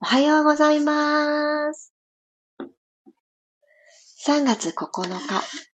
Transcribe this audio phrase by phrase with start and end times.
[0.00, 1.94] おはようございます。
[4.26, 5.18] 3月9日、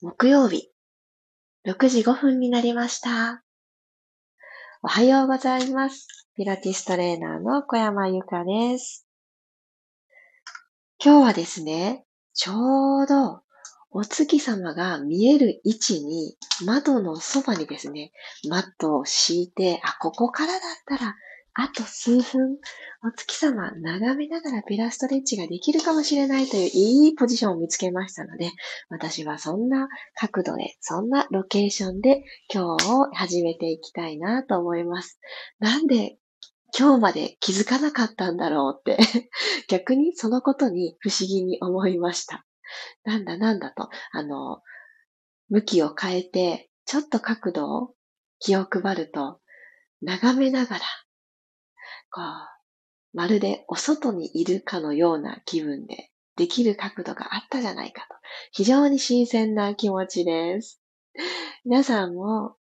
[0.00, 0.73] 木曜日、
[1.66, 3.44] 6時5分になりました。
[4.82, 6.08] おはようございます。
[6.34, 9.06] ピラティストレーナーの小山由かです。
[11.03, 13.42] 今日はですね、ちょうど
[13.90, 18.12] お月様が見える位置に窓のそばにですね、
[18.48, 21.14] マットを敷いて、あ、ここからだったら
[21.59, 22.59] あと数分、
[23.02, 28.51] お月様眺めながらピラストレッチができるかもしれないといういいポジションを見つけましたので、
[28.91, 35.19] 私はそんな角度で、そんなロケーションで今日を始めていきたいなと思います。
[35.59, 36.19] なんで
[36.78, 38.98] 今日まで気づかなかったんだろうって
[39.69, 42.45] 逆にそのことに不思議に思いました。
[43.05, 44.61] なんだなんだと、あの、
[45.48, 47.95] 向きを変えて、ちょっと角度を
[48.41, 49.41] 気を配ると、
[50.02, 50.84] 眺めながら
[52.10, 58.16] こう、まるでお外にいるかのような気分でできる角度があったじゃないかと。
[58.52, 60.80] 非常に新鮮な気持ちです。
[61.64, 62.56] 皆さんも、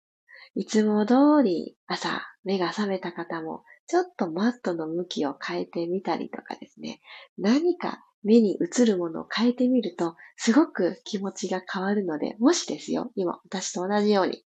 [0.56, 7.00] いつも通り朝目が覚めた方も、ちょっとマットの向きを変えてみたりとかですね、
[7.38, 14.44] 何か目に映るものを変えてみると、すごく気持ちが変わるので、もしですよ、今私と同じように、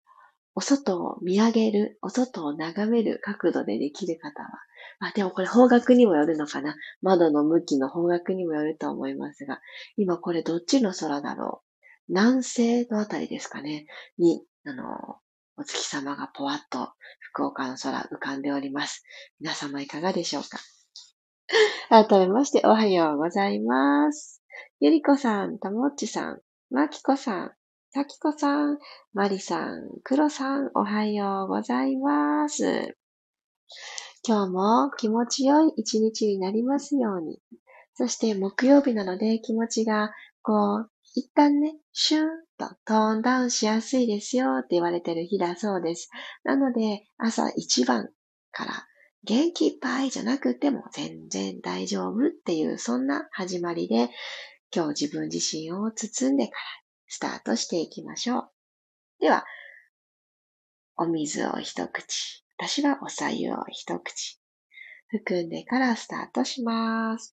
[0.56, 4.48] お外を見上げる、お外を眺める角度でできる方は、
[4.98, 6.74] まあ、でもこれ方角にもよるのかな。
[7.02, 9.60] 窓の向きの方角にもよると思いますが、
[9.98, 11.62] 今これどっちの空だろ
[12.08, 12.12] う？
[12.12, 13.86] 南西のあたりですかね？
[14.18, 15.18] に、あの、
[15.58, 19.04] お月様がぽわっと福岡の空浮かんでおります。
[19.40, 20.58] 皆様いかがでしょうか？
[22.08, 24.42] 改めましておはようございます。
[24.80, 27.52] ゆりこさん、たもっちさん、まきこさん、
[27.96, 28.78] さきこさん、
[29.14, 32.94] まりさん、くろさん、おはようございます。
[34.22, 37.40] 今日も気持ちよい一日になりますように。
[37.94, 40.10] そして木曜日なので気持ちが、
[40.42, 42.26] こう、一旦ね、シューン
[42.58, 46.10] とトーンダウンしやすいですよって言われてる日だそうです。
[46.44, 48.10] なので、朝一番
[48.52, 48.72] から
[49.24, 54.10] 元気いっぱいじゃなくても全然大丈夫っていう、そんな始まりで、
[54.70, 58.50] 今日自分自身を包んでからスタートしていきましょう。
[59.20, 59.44] では、
[60.96, 62.44] お水を一口。
[62.58, 64.40] 私はお茶湯を一口
[65.08, 67.36] 含んでからスタートします。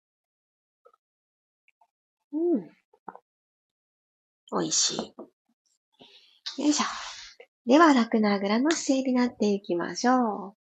[2.32, 2.68] うん。
[4.52, 6.62] 美味しい。
[6.62, 6.84] よいしょ。
[7.66, 10.59] では、楽なあぐらの姿勢になっていきましょう。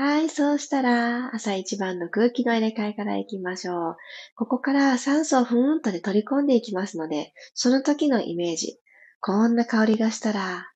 [0.00, 3.96] はい、そうしたら、朝一番の空気の入れ替えからいきましょう。
[4.36, 8.78] ここから酸素をふーんとで取り込んでいきますので、その時のイメージ。
[9.20, 10.70] こんな香りがしたら、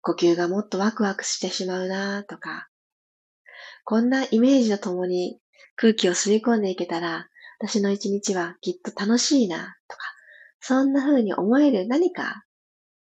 [0.00, 2.70] 呼吸がもっとワクワクしてしまうなとか、
[3.84, 5.38] こんなイメージとともに
[5.76, 7.28] 空気を吸い込んでいけたら、
[7.58, 10.02] 私の一日はきっと楽しいなとか、
[10.60, 12.46] そんな風に思える何か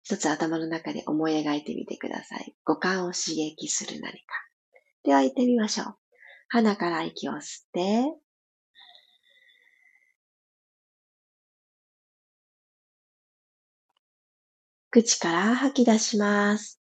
[0.03, 2.57] 一つ頭の中で思い描いてみてください。
[2.65, 4.44] 五感を刺激する何か。
[5.05, 5.95] では行ってみましょう。
[6.49, 7.39] 鼻から息を吸っ
[7.71, 8.15] て、
[14.89, 16.81] 口から吐き出します。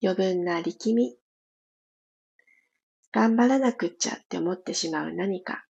[0.00, 1.16] 余分な力み、
[3.10, 5.64] 頑張らなくっちゃって思ってしまう何か、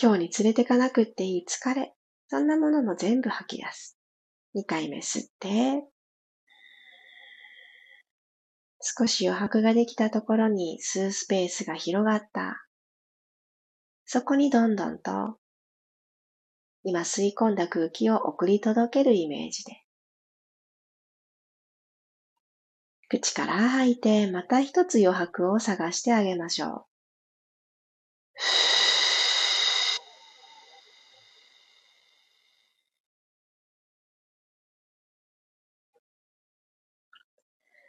[0.00, 1.94] 今日に連れてかなくっていい疲れ、
[2.28, 3.98] そんなものも全部吐き出す。
[4.54, 5.84] 2回目吸って、
[8.80, 12.66] 少し余白ができたところに吸うスペースが広がった。
[14.04, 15.38] そこにどんどんと
[16.84, 19.82] 今吸い込んだ空気を送り届けるイメージで。
[23.08, 26.86] 口から吐いてまた一つ余白を探してあげましょう。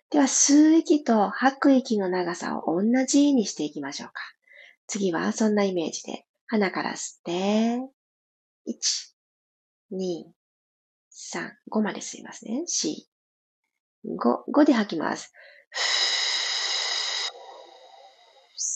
[0.09, 4.21] では、吸う息と吐く息の長さを同じにしていきましょうか。
[4.87, 7.79] 次はそんなイメージで、鼻から吸って、
[8.67, 9.13] 1、
[9.91, 10.23] 2、
[11.11, 12.63] 3、5まで吸いますね。
[14.05, 15.33] 4、5、5で吐きます。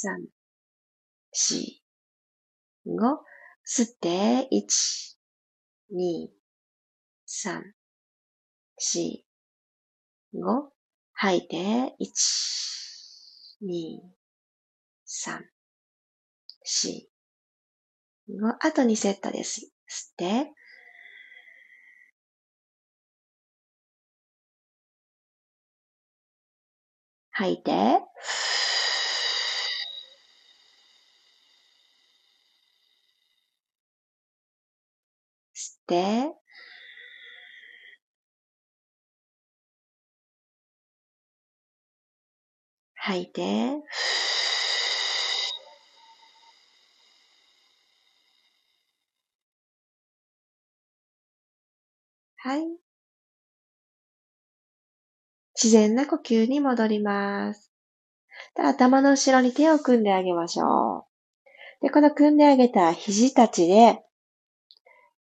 [0.03, 0.27] 3、
[1.33, 1.81] 4、
[2.87, 3.17] 5、
[3.65, 5.17] 吸って、1、
[5.93, 6.27] 2、
[7.25, 7.61] 3、
[8.81, 9.23] 4、
[10.33, 10.80] 5、
[11.23, 12.09] 吐いて、1、
[13.61, 14.01] 2、
[15.05, 15.43] 3、
[18.27, 19.71] 4、あと2セットです。
[19.87, 20.51] 吸って、
[27.29, 27.71] 吐いて、
[35.53, 36.40] 吸って、
[43.03, 43.83] 吐いて、
[52.37, 52.61] はい。
[55.55, 57.71] 自然な呼吸に戻ります。
[58.55, 61.07] 頭の後ろに手を組んであげましょ
[61.81, 61.83] う。
[61.83, 64.03] で、この組んであげた肘たちで、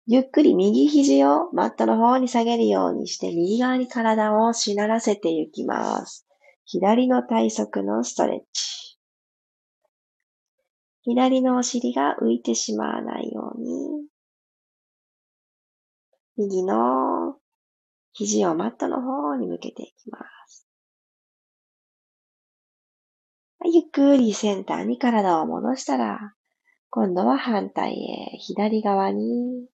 [0.08, 6.27] ゆっくり右肘をマットの方に下げるようにして、右側に体をしならせていきます。
[6.70, 8.98] 左の体側のストレッチ。
[11.04, 14.06] 左のお尻が浮いてしまわないように、
[16.36, 17.38] 右の
[18.12, 20.68] 肘をマットの方に向けていきます。
[23.64, 26.34] ゆっくりセンターに体を戻したら、
[26.90, 29.70] 今度は反対へ、左側に、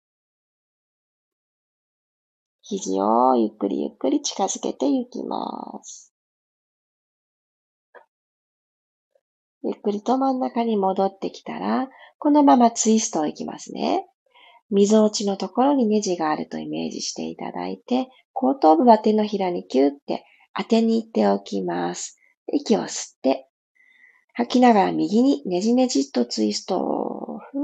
[2.62, 6.13] 肘をゆっくりゆっくり近づけていきます。
[9.64, 11.88] ゆっくりと真ん中に戻ってきたら、
[12.20, 14.06] このままツイストをいきますね。
[14.70, 20.26] 溝落ちのところにネジがあるとイメージしていただいて、後頭部は手のひらにキューって
[20.58, 22.20] 当てに行っておきます。
[22.52, 23.48] 息を吸って、
[24.34, 27.40] 吐きながら右にねじねじっとツイストを。
[27.52, 27.64] ふー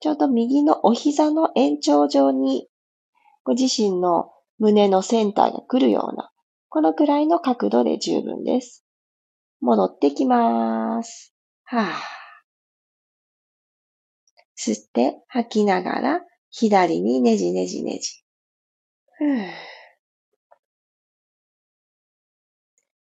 [0.00, 2.68] ちょうど右のお膝の延長上に
[3.44, 6.30] ご自身の胸のセンターが来るような、
[6.68, 8.85] このくらいの角度で十分です。
[9.60, 11.34] 戻ってきます。
[11.64, 11.86] はぁ。
[14.58, 16.20] 吸って吐きながら
[16.50, 18.24] 左にねじねじねじ。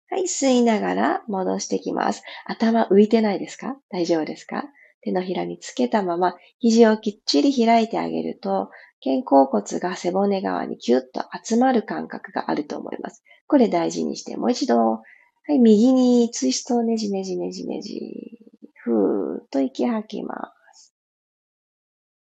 [0.08, 2.22] はい、吸いながら戻してきます。
[2.46, 3.76] 頭浮いてないですか？
[3.90, 4.64] 大丈夫ですか？
[5.02, 8.70] 手のひらにつけたまま肘をきっちり開いてあげると
[9.04, 13.22] 肩甲骨が背骨側にキュッと集まる感覚があると思います。
[13.46, 15.02] これ大事にしてもう一度、
[15.48, 18.36] はい、右にツイストをねじねじねじねじ。
[18.82, 20.92] ふーっと息吐きます。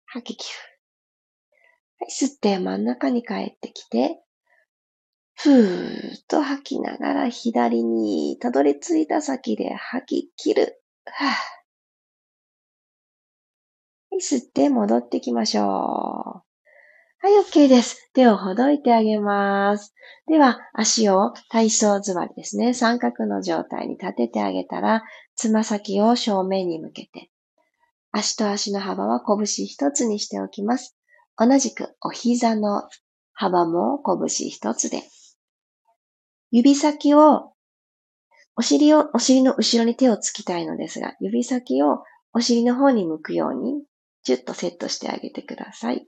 [0.05, 0.59] 吐き切る。
[2.01, 4.21] はい、吸って真ん中に帰ってきて、
[5.35, 10.83] ふーっと吐きながら左にたどり着いた先で吐き切る。
[11.05, 11.29] はぁ
[14.11, 16.48] はい、吸って戻ってきましょう。
[17.21, 18.09] はい、OK です。
[18.13, 19.93] 手をほどいてあげます。
[20.27, 22.73] では、足を体操座りですね。
[22.73, 25.03] 三角の状態に立ててあげたら、
[25.35, 27.29] つま先を正面に向けて、
[28.11, 30.95] 足と足の幅は拳一つにしておきます。
[31.37, 32.83] 同じくお膝の
[33.33, 35.03] 幅も拳一つで。
[36.51, 37.51] 指先を、
[38.55, 42.01] お尻を、お尻の後ろに手をつきたいのですが、指先を
[42.31, 43.83] お尻の方に向くように、
[44.23, 46.07] ジュッとセットしてあげてください。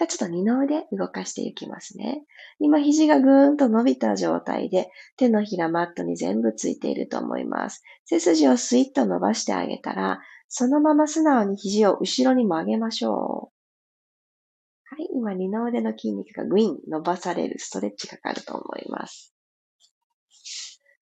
[0.00, 2.22] じゃちょっと二の腕動かしていきますね。
[2.58, 4.88] 今肘がぐーんと伸びた状態で
[5.18, 7.82] 手のひらマットに全部ついていると思います。
[8.06, 14.94] 背筋をスイッと伸ばしてあげたら、そのまま素直に肘を後ろに曲げましょう。
[14.94, 19.34] はい、今二の腕の筋肉がグイン伸ばされるストレッチかかると思います。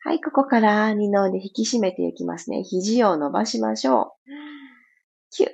[0.00, 2.64] はい、ここから二の腕引き締めていきますね。
[2.64, 4.30] 肘を伸ばしましょう。
[5.30, 5.50] キュッ。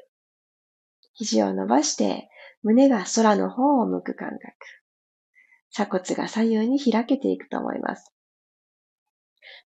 [1.12, 2.30] 肘を伸ばして、
[2.64, 4.42] 胸が空の方を向く感覚。
[5.70, 8.10] 鎖骨が左右に開けていくと思います。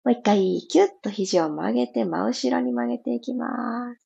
[0.05, 4.03] もう一回、キュッと肘を曲げて、真後ろに曲げていきます。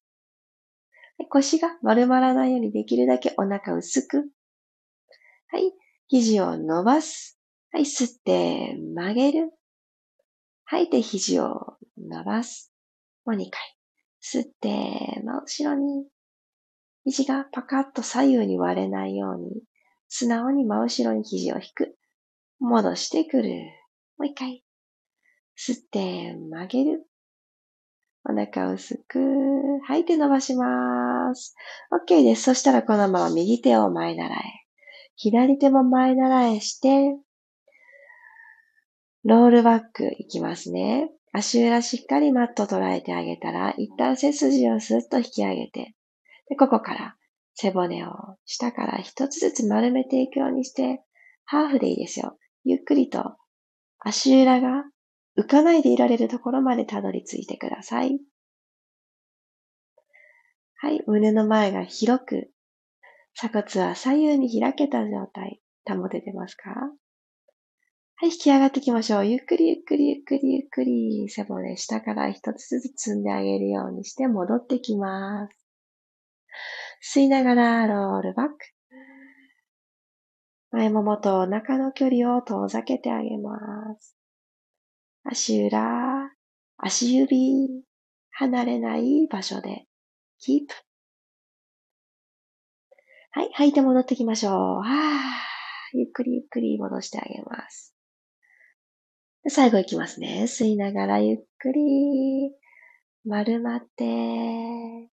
[1.30, 4.28] 腰が丸まらないようにできるだけお腹薄く。
[5.48, 5.72] はい。
[6.08, 7.38] 肘を伸ばす。
[7.70, 7.84] はい。
[7.84, 9.52] 吸って曲げる。
[10.64, 12.72] 吐いて肘を伸ばす。
[13.24, 13.52] もう2回。
[14.22, 16.11] 吸って真後ろに。
[17.04, 19.62] 肘がパカッと左右に割れないように、
[20.08, 21.96] 素直に真後ろに肘を引く。
[22.60, 23.48] 戻してくる。
[24.18, 24.62] もう一回。
[25.58, 27.06] 吸って曲げる。
[28.24, 29.18] お腹を薄く
[29.84, 31.56] 吐いて伸ばします。
[32.08, 32.42] OK です。
[32.42, 34.38] そしたらこのまま右手を前習え。
[35.16, 37.16] 左手も前習えして、
[39.24, 41.10] ロールバックいきますね。
[41.32, 45.94] 足裏しっかりマット捉えてあげたら、一旦背筋をスッと引き上げて、
[46.48, 47.16] で、ここから
[47.54, 48.10] 背骨を
[48.44, 51.02] 下から一つずつ丸めていくようにして、
[51.44, 52.38] ハーフでいいですよ。
[52.64, 53.36] ゆっくりと
[53.98, 54.84] 足裏が
[55.38, 58.20] 浮かないでいられるところまでたどり着いてください。
[60.76, 62.50] はい、胸の前が広く、
[63.34, 66.70] 鎖骨は左右に開けた状態、保ててますか？
[68.16, 69.26] はい、引き上がっていきましょう。
[69.26, 75.61] ゆっくりゆっくりゆっくりゆっくり、背骨下から一つずつ積んであげるようにして戻ってきます。
[77.02, 78.54] 吸いながらロールバック。
[80.70, 83.50] 前ももとお腹の距離を遠ざけてあげま
[84.00, 84.16] す。
[85.24, 86.30] 足裏、
[86.78, 87.84] 足指、
[88.30, 89.86] 離れない場所で、
[90.38, 90.74] キープ。
[93.32, 94.52] はい、吐いて戻ってきましょう。
[94.52, 94.84] は、
[95.92, 97.94] ゆっくりゆっくり戻してあげます。
[99.48, 100.44] 最後いきますね。
[100.44, 102.52] 吸いながらゆっくり
[103.24, 105.11] 丸まって。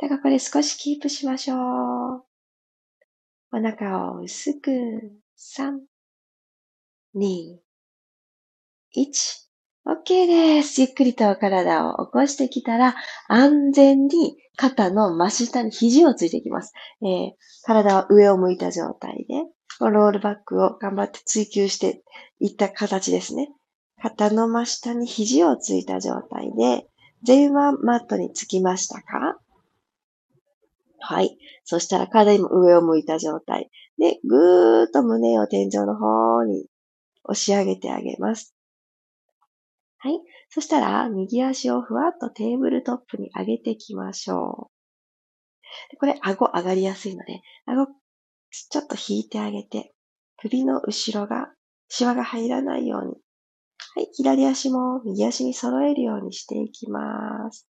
[0.00, 1.58] だからこれ少しキープしましょう。
[3.56, 4.70] お腹を薄く
[5.38, 5.78] 3、
[7.14, 7.58] 2、
[8.96, 9.44] 1。
[9.86, 10.80] OK です。
[10.80, 12.94] ゆっくりと体を起こしてきたら、
[13.28, 16.72] 安全に肩の真下に肘をついていきます。
[17.02, 17.30] えー、
[17.64, 19.44] 体は上を向いた状態で、
[19.80, 22.02] ロールバックを頑張って追求して
[22.40, 23.50] いった形ですね。
[24.00, 26.88] 肩の真下に肘をついた状態で、
[27.22, 29.38] 全員はマットにつきましたか？
[31.06, 31.36] はい。
[31.64, 33.70] そしたら体も上を向いた状態。
[33.98, 36.66] で、ぐーっと胸を天井の方に
[37.24, 38.54] 押し上げてあげます。
[39.98, 40.18] はい。
[40.48, 44.70] そしたら、右足をふわっとテーブルトップに上げていきましょ
[45.92, 45.96] う。
[45.98, 47.86] これ、顎上がりやすいので、顎、
[48.50, 49.92] ちょっと引いてあげて、
[50.38, 51.52] 首の後ろが、
[51.88, 53.16] シワが入らないように。
[53.94, 54.08] はい。
[54.14, 57.68] 左足も右足に揃えるようにしていきます。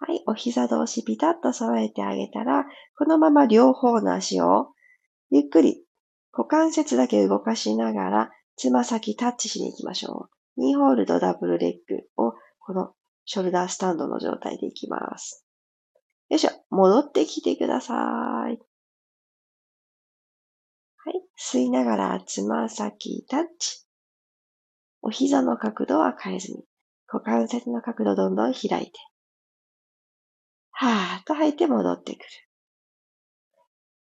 [0.00, 0.22] はい。
[0.26, 2.64] お膝同士ピタッと揃えてあげたら、
[2.96, 4.68] このまま両方の足を
[5.30, 5.84] ゆっくり
[6.32, 10.60] 股関節だけ動かしながら、つま先タッチしに行きましょう。
[10.60, 15.46] ニーホールドダブルレッグをこのショルダースタンドの状態でいきます。
[16.30, 16.50] よいしょ。
[16.70, 17.96] 戻ってきてください。
[17.96, 18.58] はい。
[21.38, 23.84] 吸いながらつま先タッチ。
[25.02, 26.64] お膝の角度は変えずに、
[27.12, 28.92] 股関節の角度どんどん開いて。
[30.82, 32.24] はーっと吐いて戻ってくる。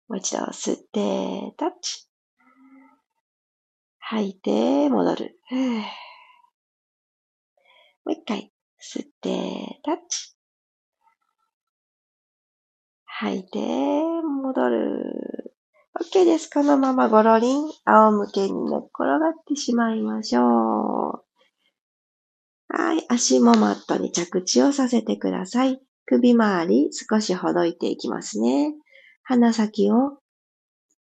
[0.10, 2.08] もう一度吸ってタッチ。
[3.98, 5.40] 吐いて戻る。
[8.06, 10.36] もう一回、吸って、タッチ。
[13.06, 15.56] 吐いて、戻る。
[16.00, 16.48] OK です。
[16.48, 21.24] このままゴロリン、仰向けに寝っ転がってしまいましょう。
[22.70, 23.04] はい。
[23.10, 25.82] 足もマットに着地をさせてください。
[26.08, 28.74] 首周り少しほどいていきますね。
[29.24, 30.18] 鼻先を、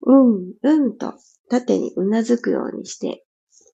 [0.04, 1.14] うん、うんと
[1.50, 3.24] 縦にうなずくようにして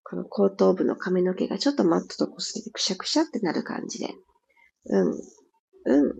[0.10, 4.14] この後頭部の髪の毛がちょっとマットとこすれてくしゃくしゃってなる感じで、
[4.86, 6.14] うん、うん、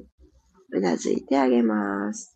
[0.72, 2.36] うなずいてあげます。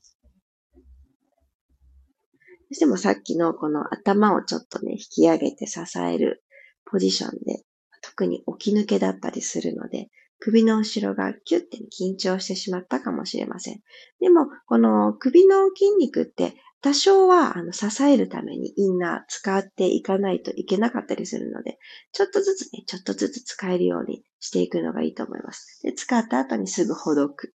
[2.70, 6.42] そしてもさっきのこの頭をちょっとね、引き上げて支える
[6.86, 7.66] ポジションで、
[8.02, 10.08] 特に起き抜けだったりするので、
[10.42, 13.80] 首の後ろがキュッて緊張してしまったかもしれません。
[14.20, 21.78] でも、この首の筋肉って多少はあの支えるためにインナー使っていかないといけなかったりするので、
[22.12, 25.80] ちょっとずつね、ちょっとずつ使えるようにしていくのがいいと思います。
[25.84, 27.54] で使った後にすぐほどく。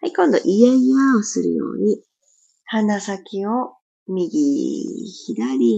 [0.00, 2.00] はい、今度イヤイヤをするように、
[2.66, 3.74] 鼻先を
[4.06, 4.94] 右、
[5.26, 5.76] 左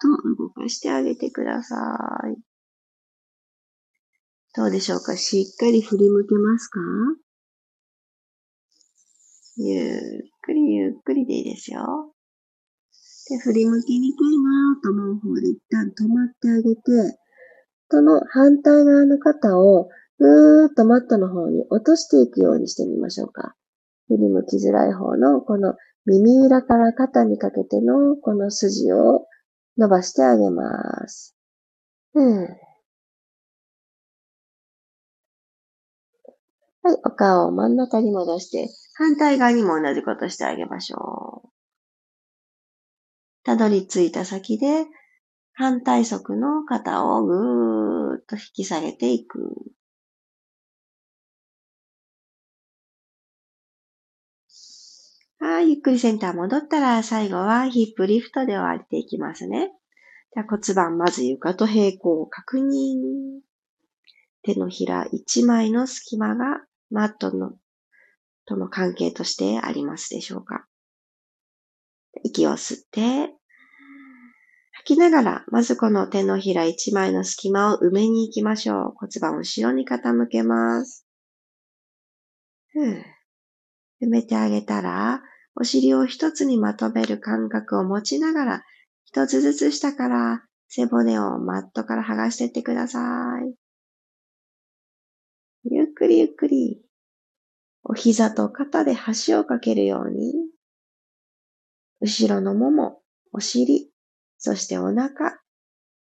[0.00, 0.08] と
[0.42, 1.76] 動かしてあげてくださ
[2.34, 2.55] い。
[4.56, 5.18] どうでしょうか？
[5.18, 6.80] しっかり振り向けますか？
[9.58, 9.90] ゆっ
[10.42, 12.14] くりゆっくりでいいですよ。
[13.28, 17.18] で、振り向きにくいなと思う方で一旦止まってあげて、
[17.90, 23.54] その反対側の肩をぐーっとマットの方に落としていくようにしてみましょうか。
[24.08, 25.74] 振り向きづらい方のこの
[26.06, 29.26] 耳裏から肩にかけてのこの筋を
[29.76, 31.36] 伸ばしてあげます。
[32.14, 32.48] うん。
[36.86, 41.48] はい、お顔を真ん中に戻して、反対側にも同じことしてあげましょう。
[43.42, 44.86] たどり着いた先で、
[45.52, 49.52] 反対側の肩をぐーっと引き下げていく。
[55.40, 59.72] はい、ゆっくりセンター戻ったら、最後はヒップリフトで終わっていきますね。
[60.34, 63.40] じゃ骨盤まず床と平行を確認。
[64.44, 67.52] 手のひら一枚の隙間がマットの
[68.46, 70.66] との関係としてありますでしょうか
[72.22, 73.32] 息を吸って、
[74.72, 78.92] 吐きながら、まずこの手のひら一枚の隙間を埋めに行きましょう。
[78.96, 81.06] 骨盤を後ろに傾けます。
[84.02, 85.22] 埋めてあげたら、
[85.58, 88.64] お尻を一つにまとめる感覚を持ちながら、
[89.04, 93.00] 一つずつ下から背骨をマットから剥がしていってくださ
[93.40, 93.65] い。
[95.96, 96.82] ゆっくりゆっくり。
[97.82, 98.94] お膝と肩で
[99.26, 100.34] 橋をかけるように、
[102.02, 103.00] 後ろのもも、
[103.32, 103.90] お尻、
[104.36, 105.40] そしてお腹、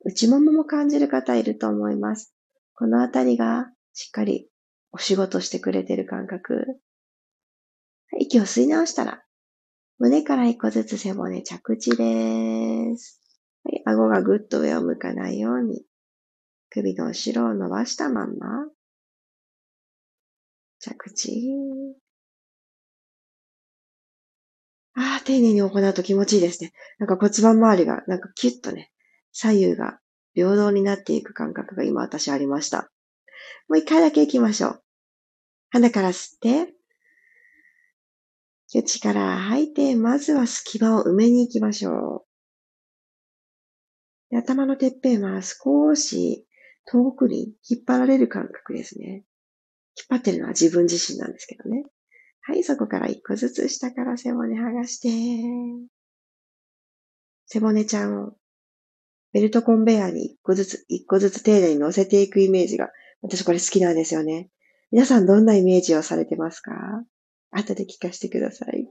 [0.05, 2.35] 内ももも感じる方いると思います。
[2.75, 4.51] このあたりがしっかり
[4.91, 6.79] お仕事してくれてる感覚。
[8.19, 9.23] 息を吸い直したら、
[9.97, 13.19] 胸から一個ずつ背骨着地です。
[13.63, 15.83] はい、顎がぐっと上を向かないように、
[16.69, 18.67] 首の後ろを伸ばしたまんま、
[20.81, 21.49] 着地。
[24.95, 26.73] ああ、丁寧に行うと気持ちいいですね。
[26.99, 28.91] なんか骨盤周りが、なんかキュッとね、
[29.31, 29.99] 左右が
[30.33, 32.91] 平等になっていく感覚が今私ありました。
[33.69, 34.83] もう一回だけ行きましょう。
[35.69, 36.73] 鼻から吸って、
[38.69, 42.25] 口から吐いて、まずは隙間を埋めに行きましょ
[44.31, 44.37] う。
[44.37, 46.47] 頭のてっぺんは少し
[46.85, 49.25] 遠くに引っ張られる感覚ですね。
[49.97, 51.83] 引っ張ってるのは自分自身なんですけどね。
[52.41, 55.09] はい、そこから一個ずつ下から背骨剥がして、
[57.45, 58.33] 背骨ちゃんを
[59.33, 62.89] ベルトコンベヤーに一個ずつ、一個ずつ丁寧に乗せていくイメージが、
[63.21, 64.49] 私これ好きなんですよね。
[64.91, 66.71] 皆さんどんなイメージをされてますか？
[67.51, 68.89] 後で聞かせてください。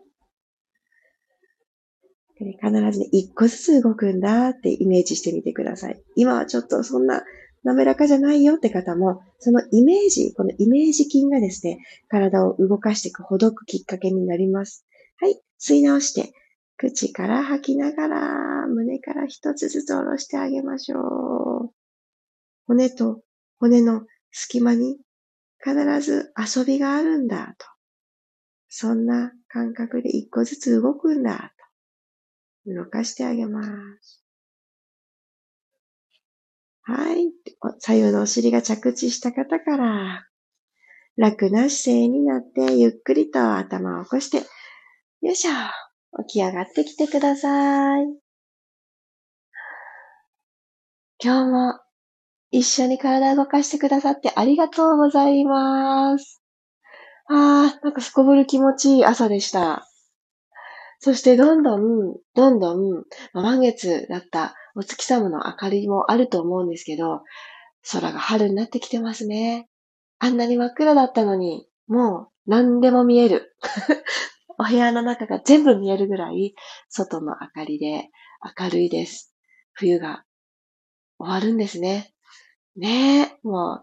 [2.38, 6.02] 必ずね、一個ずつ動くんだってイメージしてみてください。
[6.14, 7.22] 今はちょっとそんな
[7.62, 14.86] 滑らかじゃないよって方も、そのイメージ、このイメージ筋がですね、体を動かしていく、ほどくきっかけになります。
[15.18, 16.32] はい、吸い直して、
[16.76, 21.70] 口から吐きながら、胸から一つずつ下ろしてあげましょう。
[22.66, 23.22] 骨と
[23.58, 24.96] 骨の隙間に
[25.62, 27.66] 必ず遊びがあるんだと。
[28.68, 31.52] そんな感覚で一個ずつ動くんだ
[32.64, 32.72] と。
[32.72, 33.62] 動かしてあげま
[34.00, 34.19] す。
[36.82, 37.32] はい。
[37.78, 40.26] 左右のお尻が着地した方から、
[41.16, 44.38] 楽な姿勢になって、ゆっくりと頭を起こして、
[45.20, 45.52] よいしょ。
[46.26, 48.06] 起き上がってきてください。
[51.22, 51.80] 今日も
[52.50, 56.42] 一緒に体を動かしてくださってありがとうございます。
[57.28, 59.86] ああ、なんかすこぶる気持ちいい朝でした。
[60.98, 67.22] そしてどんどん、どんどん、満月だったお月様の明かりもあると思うんですけど、
[67.92, 69.68] 空が春になってきてますね。
[70.18, 73.56] あんなに真っ暗だったのに、もう何でも見える。
[74.58, 76.54] お部屋の中が全部見えるぐらい、
[76.88, 78.10] 外の明かりで
[78.58, 79.34] 明るいです。
[79.72, 80.24] 冬が
[81.18, 82.12] 終わるんですね。
[82.76, 83.82] ねえ、もう、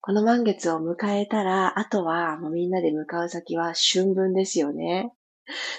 [0.00, 5.12] この満月を迎えたら、あとはもうみんなで向かう先は春分ですよね。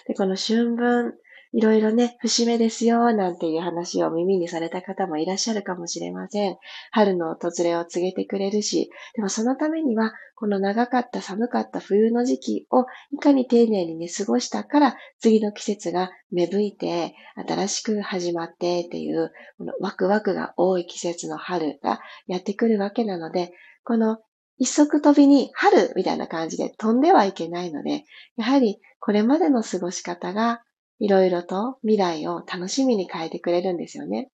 [0.08, 1.14] で、この春分、
[1.52, 6.58] いろいろね、節目ですよ、なんていう話を耳にされた方もいらっしゃるかもしれません。
[6.92, 24.20] 春の訪れを告げてくれるし、でもそのためには、この長かった寒かった冬の時期をいかに丁寧にね、過ごしたから、次の季節が芽吹いて、新しく始まってっていう、このワクワクが多い季節の春がやってくるわけなので、この
[24.60, 28.04] 一足飛びに春みたいな感じで飛んではいけないので、
[28.36, 30.62] やはりこれまでの過ごし方が
[31.00, 34.30] いろいろと未来を楽しみに変えてくれるんですよね。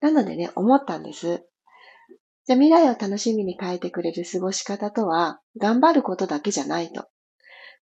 [0.00, 1.44] なのでね、思ったんです。
[2.44, 7.06] じゃあ未来を楽しみに変えてくれる過ごし方とは、頑張ることだけじゃないと。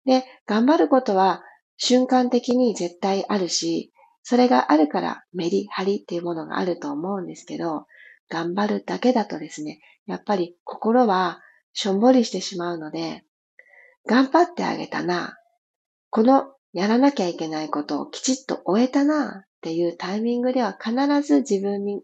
[0.04, 1.42] で、頑張ることは
[1.76, 7.86] 瞬間的に絶対あるし、それがあるからメリハリっていうものがあると思うんですけど、
[8.28, 11.40] 頑張るだけだとですね、やっぱり心は
[11.72, 13.24] しょんぼりしてしまうので、
[14.06, 15.36] 頑張ってあげたな。
[16.10, 22.02] このやらなきゃいけないことをきちっと終えたなっていうタイミングでは必ず自分に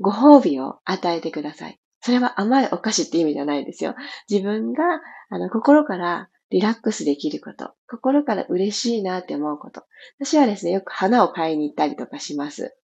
[0.00, 1.78] ご褒美を与えてください。
[2.00, 3.94] それは甘いお菓子って意味じゃないですよ。
[4.30, 4.82] 自分が
[5.30, 9.84] あの心からリラックスできること、心から嬉しいなって思うこと。
[10.18, 12.74] 私はですね、よく花を買いに行ったりとかします。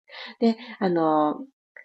[0.41, 1.37] で、あの、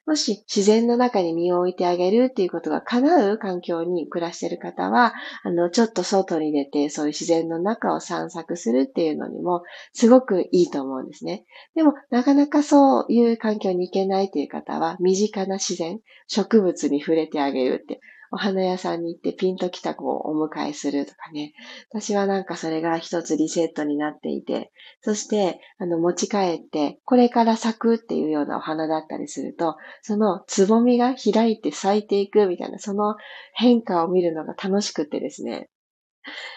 [0.09, 9.61] もし自然の中に身を置いてあげるっていうことが叶う環境に暮らしている方は、あの、ちょっと外に出て、そういう自然の中を散策するっていうのにも、
[9.93, 11.45] すごくいいと思うんですね。
[11.75, 17.99] でも、なかなかそういう環境に行けないという方は、身近な自然、植物に触れてあげるって、
[18.31, 21.53] お花屋さんに行ってピンと来た子をお迎えするとかね。
[21.89, 33.15] 私はなんかそれが一つリセットになっていて、そして、あの、持ち帰って、これから咲くっていうようなお花だったりすると、そのつぼみが開いて咲いていくみたいな、その
[33.53, 35.69] 変化を見るのが楽しくってですね。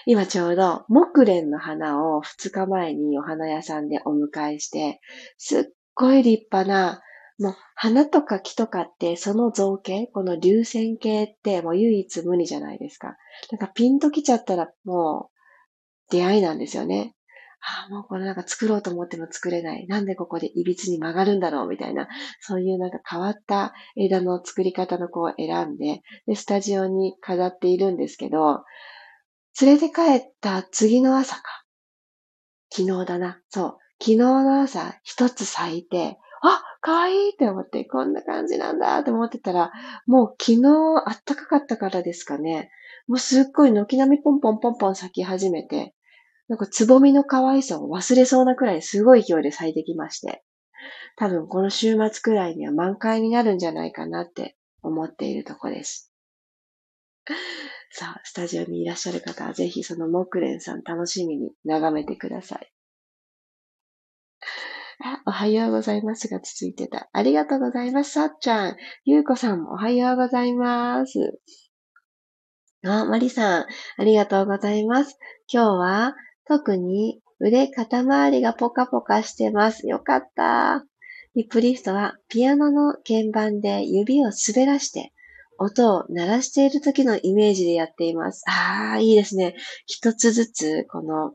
[0.06, 5.00] 今ちょうど木蓮の花を2日前にお花屋さんでお迎えして、
[5.38, 7.00] すっごい立派な、
[7.38, 13.16] もう花とか木とかってその造形、この流線形ってもう唯一無二じゃないですか。
[13.50, 17.14] なんかピンときちゃったらもう出会いなんですよね。
[17.64, 19.86] ああ、もうこれなんか作ろうと思っても作れない。
[19.86, 22.08] なんでここで歪に曲がるんだろうみたいな、
[22.40, 28.64] そういうなんか変わった枝の作り方の子を選んで、で、スタジオに飾っているんですけど、
[29.60, 31.42] 連れて帰った次の朝か。
[32.70, 33.40] 昨日だな。
[33.48, 33.78] そう。
[34.00, 36.18] 昨日の朝、一つ咲いて、
[36.82, 39.70] かわいいって思って、こんな感じなんだって思ってたら、
[40.06, 40.68] もう昨日
[41.06, 42.70] あったかかったからですかね。
[43.06, 45.94] もうすっごい軒並みポンポンポンポン咲き始めて、
[46.48, 50.42] なんかつぼみの可愛さを忘れそうなくらいすごい勢いで咲いてきまして、
[51.16, 56.12] 多分この週末くらいには満開になるんじゃないかなって思っているとこです。
[57.90, 62.72] さあ、スタジオにいらっしゃる方はぜひその木蓮さん楽しみに眺めてください。
[65.26, 67.08] おはようございますが続いてた。
[67.12, 68.12] ありがとうございます。
[68.12, 68.76] さっちゃん。
[69.04, 71.38] ゆうこさんもおはようございます。
[72.84, 73.66] あ、まりさん。
[73.96, 75.18] ありがとうございます。
[75.52, 76.14] 今日は
[76.46, 79.88] 特に腕、肩周りがポカポカしてます。
[79.88, 80.84] よかった。
[81.34, 85.12] リップリフトはピアノの鍵盤で指を滑らして
[85.58, 88.42] 音を鳴らしている時のイメージでやっています。
[88.48, 89.54] ああ、いいですね。
[89.86, 91.32] 一つずつ、この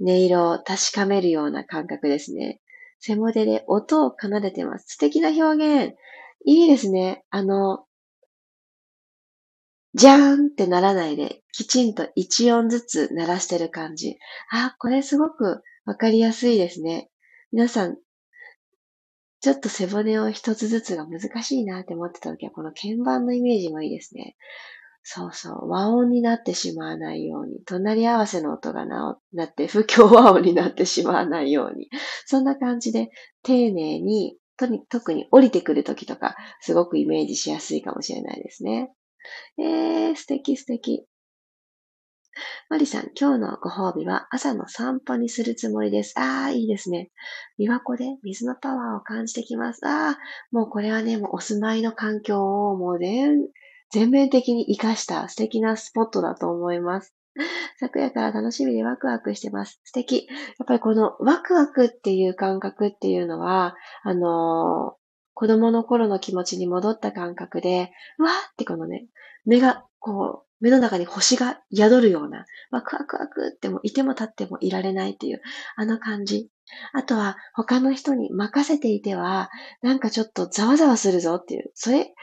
[0.00, 2.60] 音色を確かめるような感覚ですね。
[3.00, 4.86] 背モデで音を奏でてます。
[4.88, 5.94] 素敵な表現。
[6.44, 7.24] いいですね。
[7.30, 7.84] あの、
[9.94, 14.18] じゃーんってならないで、きちんと一音ずつ鳴らしてる感じ。
[14.50, 17.10] あ、これすごくわかりやすいですね。
[17.52, 17.96] 皆さん、
[19.40, 24.36] ちょっと背骨を一つずつが難しいなって思ってた時は、この鍵盤のイメージもいいですね。
[25.10, 25.70] そうそう。
[25.70, 31.88] 和音になってしまわないように、隣り合わせの音がなって不協和音になってしまわないように。
[32.26, 33.08] そんな感じで、
[33.42, 38.92] 丁寧に、とに特に降りてくる時とか、すごくイメージしやすいかもしれないですね。
[39.58, 41.06] えー、素敵素敵。
[42.68, 46.12] マリさん、今日のご褒美は朝の散歩にするつもりです。
[46.18, 47.10] ああ、いいですね。
[47.58, 49.80] 琵琶湖で水のパワーを感じてきます。
[49.86, 50.18] ああ、
[50.52, 53.48] もうこれはね、もうお住まいの環境をもう全、
[53.90, 57.14] 全面的に活かした素敵なスポットだと思います。
[57.78, 59.80] 昨夜から楽しみでワクワクしてます。
[59.84, 60.26] 素敵。
[60.26, 64.98] やっぱりこのワクワクっていう感覚っていうのは、あのー、
[65.34, 69.06] 子供の頃の気持ちに戻った感覚で、わーってこのね、
[69.44, 75.40] 目がこう、目の中に星が宿るような、ワクワクワクってもいても立ってもいられないっていう、
[75.76, 76.48] あの感じ。
[76.92, 82.14] あとは他の人に任せていては、なんかちょっとざわざわするぞっていう、それ、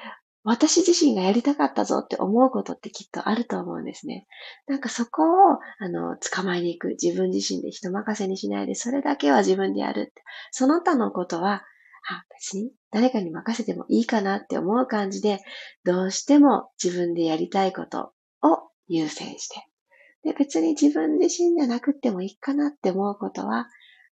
[0.46, 4.28] 私自身がやりたかったぞって思うことってきっとあると思うんですね。
[4.68, 6.90] なんかそこを、あの、捕まえに行く。
[7.02, 10.14] 自分自身で人任せにしないで、それだけは自分でやる。
[10.52, 11.64] その他のことは、
[12.08, 15.40] あ、別に誰かに任せてもいいかなって思う感じで、
[15.84, 19.68] どうしても自分でやりたいことを優先して。
[20.24, 23.68] で、別に自分自身じゃなくてもいいかなって思うことは、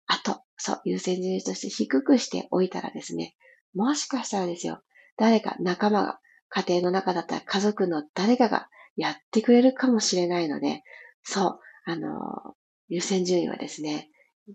[0.08, 3.36] あと、そう、優先順位として低くしておいたらですね、
[3.74, 4.82] もしかしたらですよ、
[5.22, 10.82] 誰か仲間が、家庭の中だったら家族の誰かがやってくれるかもしれないので、
[11.22, 12.56] そう、あの、
[12.90, 14.10] 優先順位はですね、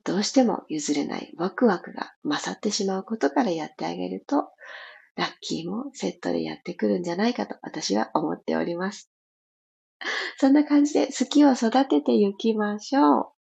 [0.04, 4.48] どうしても譲れないワクワクが勝ってしまうことからやってあげると、
[5.14, 9.08] ラッキーもセットでやってくるんじゃないかと私は思っております。
[10.38, 13.32] そんな感じで好きを育てていきましょう。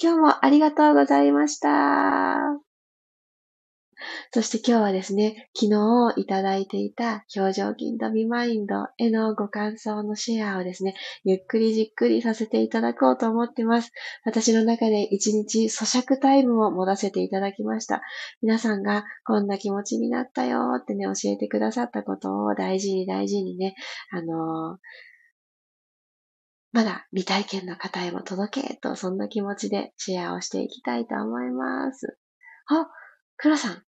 [0.00, 2.71] 今日もありがとうございました。
[4.32, 13.92] そして今日はですね、昨日いただいていた表情筋とビマインドへのご感想のシェアをですね、ゆっくりじっくりさせていただこうと思ってます。
[14.24, 18.02] 私の中で一日咀嚼タイムを持たせていただきました。
[18.40, 23.74] 皆さんがこんな気持ちになったよってね、教えてくださったことを大事に大事にね、
[24.10, 24.78] あのー
[26.72, 32.16] まだ未体験の方へも届けと、そんな気持ちでシェアをしていきたいと思います。
[32.66, 32.88] あ、
[33.36, 33.82] クロさん。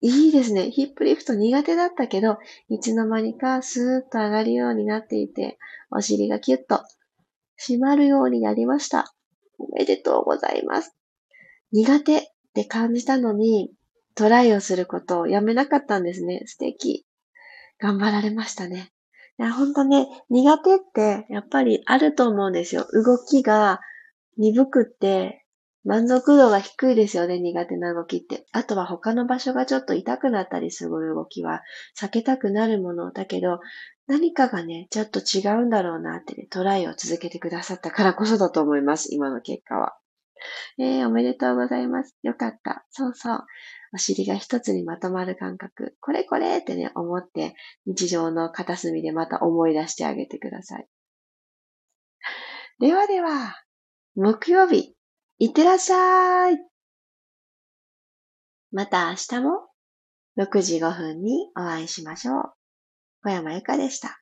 [0.00, 0.70] いいですね。
[0.70, 5.58] ヒップリフト苦手だったけど、いつの間にかスーッと上がるようになっていて、
[5.90, 6.82] お尻がキュッと
[7.58, 9.14] 締まるようになりました。
[9.58, 10.94] おめでとうございます。
[11.72, 12.22] 苦手っ
[12.54, 13.72] て感じたのに、
[14.14, 16.42] トライをすることをやめなかったんですね。
[16.46, 17.06] 素敵。
[17.78, 18.92] 頑張られましたね。
[19.38, 22.86] いや、ほんとね、苦手ってやっぱりあると思うんですよ。
[22.92, 23.80] 動きが
[24.38, 25.45] 鈍くって
[25.86, 28.44] 満足度が低いですよね、苦手な動きって。
[28.50, 31.62] あとは他の場所がちょっと痛くなったりする動きは
[31.96, 33.60] 避けたくなるものだけど、
[34.08, 39.96] 何かがね、ちょっと違うんだろうなってね、トライを続けてくださったからこそだと思います、今の結果は。
[40.78, 42.16] えー、おめでとうございます。
[42.22, 42.84] よかった。
[42.90, 43.44] そうそう。
[43.94, 45.96] お尻が一つにまとまる感覚。
[46.00, 47.54] これこれってね、思って、
[47.86, 50.88] 日常の片隅でまた思い出してあげてください。
[52.80, 53.54] ではでは、
[54.16, 54.95] 木曜日、
[55.38, 56.58] いってらっしゃい。
[58.72, 59.68] また明日も
[60.38, 62.52] 6時5分にお会いしましょう。
[63.22, 64.18] 小山由かでした。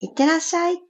[0.00, 0.80] いってらっしゃい。